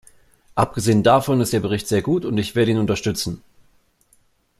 [0.55, 3.43] Abgesehen davon ist der Bericht sehr gut, und ich werde ihn unterstützen.